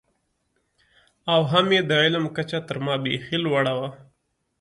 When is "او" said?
1.33-1.41